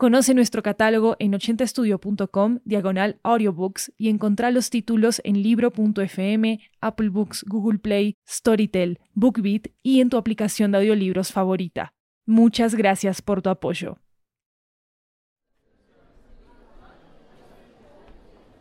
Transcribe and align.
Conoce 0.00 0.32
nuestro 0.32 0.62
catálogo 0.62 1.16
en 1.18 1.34
80estudio.com, 1.34 2.60
diagonal 2.64 3.20
audiobooks, 3.22 3.92
y 3.98 4.08
encontrá 4.08 4.50
los 4.50 4.70
títulos 4.70 5.20
en 5.24 5.42
libro.fm, 5.42 6.58
Apple 6.80 7.10
Books, 7.10 7.44
Google 7.46 7.80
Play, 7.80 8.16
Storytel, 8.26 8.98
BookBeat 9.12 9.66
y 9.82 10.00
en 10.00 10.08
tu 10.08 10.16
aplicación 10.16 10.72
de 10.72 10.78
audiolibros 10.78 11.32
favorita. 11.32 11.92
Muchas 12.24 12.74
gracias 12.76 13.20
por 13.20 13.42
tu 13.42 13.50
apoyo. 13.50 13.98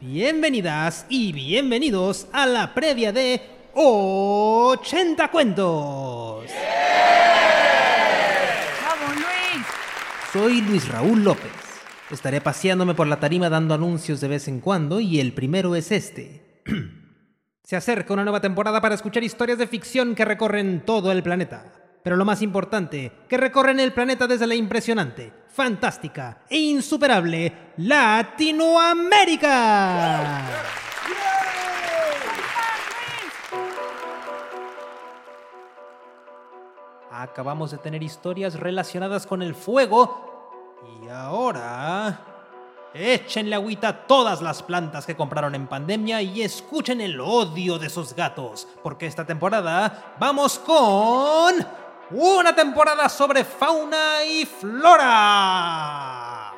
Bienvenidas 0.01 1.05
y 1.07 1.31
bienvenidos 1.31 2.27
a 2.33 2.47
la 2.47 2.73
previa 2.73 3.13
de 3.13 3.39
80 3.75 5.31
cuentos. 5.31 6.28
Soy 10.39 10.61
Luis 10.61 10.87
Raúl 10.87 11.25
López. 11.25 11.51
Estaré 12.09 12.39
paseándome 12.39 12.95
por 12.95 13.07
la 13.07 13.19
tarima 13.19 13.49
dando 13.49 13.73
anuncios 13.73 14.21
de 14.21 14.29
vez 14.29 14.47
en 14.47 14.61
cuando 14.61 15.01
y 15.01 15.19
el 15.19 15.33
primero 15.33 15.75
es 15.75 15.91
este. 15.91 16.63
Se 17.65 17.75
acerca 17.75 18.13
una 18.13 18.23
nueva 18.23 18.39
temporada 18.39 18.79
para 18.79 18.95
escuchar 18.95 19.21
historias 19.21 19.57
de 19.57 19.67
ficción 19.67 20.15
que 20.15 20.23
recorren 20.23 20.85
todo 20.85 21.11
el 21.11 21.23
planeta. 21.23 21.73
Pero 22.05 22.15
lo 22.15 22.23
más 22.23 22.41
importante, 22.41 23.11
que 23.27 23.35
recorren 23.35 23.81
el 23.81 23.91
planeta 23.91 24.27
desde 24.27 24.47
la 24.47 24.55
impresionante, 24.55 25.33
fantástica 25.49 26.45
e 26.49 26.57
insuperable 26.57 27.73
Latinoamérica. 27.75 30.45
Acabamos 37.11 37.71
de 37.71 37.77
tener 37.79 38.01
historias 38.01 38.57
relacionadas 38.57 39.27
con 39.27 39.41
el 39.41 39.53
fuego 39.53 40.28
y 40.83 41.09
ahora... 41.09 42.25
Échenle 42.93 43.53
agüita 43.53 43.89
a 43.89 44.07
todas 44.07 44.41
las 44.41 44.63
plantas 44.63 45.05
que 45.05 45.15
compraron 45.15 45.53
en 45.53 45.67
pandemia 45.67 46.23
y 46.23 46.41
escuchen 46.41 47.01
el 47.01 47.21
odio 47.21 47.77
de 47.77 47.85
esos 47.85 48.15
gatos, 48.15 48.67
porque 48.81 49.05
esta 49.05 49.25
temporada 49.25 50.15
vamos 50.19 50.57
con 50.57 51.53
una 52.11 52.55
temporada 52.55 53.07
sobre 53.07 53.43
fauna 53.43 54.23
y 54.23 54.43
flora. 54.45 56.51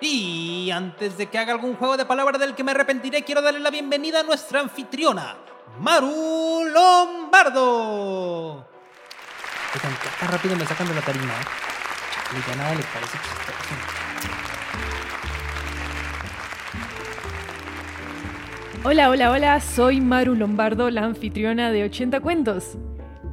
Y 0.00 0.70
antes 0.70 1.18
de 1.18 1.26
que 1.26 1.38
haga 1.38 1.54
algún 1.54 1.74
juego 1.74 1.96
de 1.96 2.06
palabras 2.06 2.40
del 2.40 2.54
que 2.54 2.62
me 2.62 2.70
arrepentiré, 2.70 3.24
quiero 3.24 3.42
darle 3.42 3.58
la 3.58 3.70
bienvenida 3.70 4.20
a 4.20 4.22
nuestra 4.22 4.60
anfitriona, 4.60 5.36
Maru 5.80 6.66
Lombardo. 6.66 8.64
Oigan, 9.74 9.98
qué 10.20 10.26
rápido 10.26 10.56
me 10.56 10.66
sacan 10.66 10.94
la 10.94 11.02
tarima. 11.02 11.34
¿Eh? 12.32 12.42
Ya 12.48 12.56
nada 12.56 12.70
parece 12.70 13.18
chistoso. 13.18 14.00
Hola, 18.82 19.10
hola, 19.10 19.30
hola, 19.30 19.60
soy 19.60 20.00
Maru 20.00 20.34
Lombardo, 20.34 20.90
la 20.90 21.04
anfitriona 21.04 21.70
de 21.70 21.84
80 21.84 22.20
Cuentos. 22.20 22.78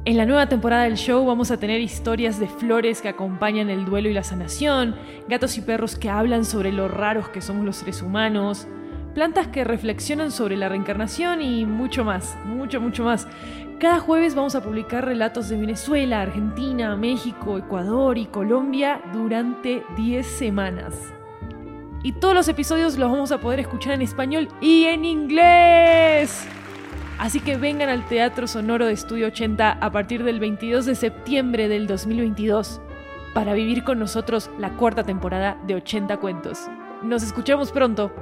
En 0.04 0.16
la 0.16 0.26
nueva 0.26 0.46
temporada 0.46 0.84
del 0.84 0.96
show 0.96 1.24
vamos 1.26 1.50
a 1.50 1.58
tener 1.58 1.80
historias 1.80 2.38
de 2.38 2.48
flores 2.48 3.00
que 3.00 3.08
acompañan 3.08 3.70
el 3.70 3.84
duelo 3.84 4.08
y 4.08 4.14
la 4.14 4.24
sanación, 4.24 4.96
gatos 5.28 5.56
y 5.58 5.60
perros 5.60 5.96
que 5.96 6.10
hablan 6.10 6.44
sobre 6.44 6.72
lo 6.72 6.88
raros 6.88 7.28
que 7.28 7.40
somos 7.40 7.64
los 7.64 7.76
seres 7.76 8.02
humanos, 8.02 8.68
plantas 9.18 9.48
que 9.48 9.64
reflexionan 9.64 10.30
sobre 10.30 10.56
la 10.56 10.68
reencarnación 10.68 11.42
y 11.42 11.66
mucho 11.66 12.04
más, 12.04 12.36
mucho, 12.44 12.80
mucho 12.80 13.02
más. 13.02 13.26
Cada 13.80 13.98
jueves 13.98 14.36
vamos 14.36 14.54
a 14.54 14.62
publicar 14.62 15.04
relatos 15.04 15.48
de 15.48 15.56
Venezuela, 15.56 16.22
Argentina, 16.22 16.94
México, 16.94 17.58
Ecuador 17.58 18.16
y 18.16 18.26
Colombia 18.26 19.02
durante 19.12 19.82
10 19.96 20.24
semanas. 20.24 20.94
Y 22.04 22.12
todos 22.12 22.32
los 22.32 22.46
episodios 22.46 22.96
los 22.96 23.10
vamos 23.10 23.32
a 23.32 23.40
poder 23.40 23.58
escuchar 23.58 23.94
en 23.94 24.02
español 24.02 24.46
y 24.60 24.84
en 24.84 25.04
inglés. 25.04 26.46
Así 27.18 27.40
que 27.40 27.56
vengan 27.56 27.88
al 27.88 28.06
Teatro 28.06 28.46
Sonoro 28.46 28.86
de 28.86 28.92
Estudio 28.92 29.26
80 29.26 29.78
a 29.80 29.90
partir 29.90 30.22
del 30.22 30.38
22 30.38 30.86
de 30.86 30.94
septiembre 30.94 31.66
del 31.66 31.88
2022 31.88 32.80
para 33.34 33.54
vivir 33.54 33.82
con 33.82 33.98
nosotros 33.98 34.48
la 34.60 34.76
cuarta 34.76 35.02
temporada 35.02 35.60
de 35.66 35.74
80 35.74 36.18
cuentos. 36.18 36.68
Nos 37.02 37.24
escuchamos 37.24 37.72
pronto. 37.72 38.12